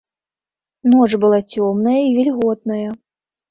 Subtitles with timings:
[0.93, 2.83] Ноч была цёмная і вільготная.